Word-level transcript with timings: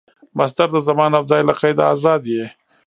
مصدر 0.37 0.67
د 0.73 0.77
زمان 0.87 1.11
او 1.17 1.23
ځای 1.29 1.41
له 1.49 1.53
قیده 1.61 1.83
آزاد 1.93 2.21
يي. 2.33 2.45